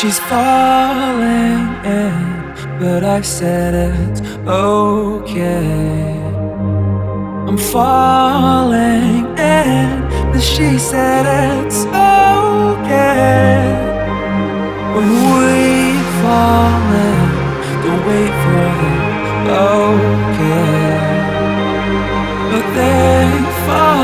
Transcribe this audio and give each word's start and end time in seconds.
She's 0.00 0.18
falling 0.18 1.68
in, 1.84 2.54
but 2.78 3.04
I 3.04 3.20
said 3.20 3.74
it's 3.74 4.22
okay. 4.48 6.16
I'm 7.46 7.58
falling 7.58 9.26
in, 9.36 10.00
but 10.32 10.40
she 10.40 10.78
said 10.78 11.26
it's 11.26 11.84
okay. 11.84 12.20
together 22.60 23.99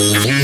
Yeah. 0.00 0.37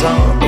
song. 0.00 0.47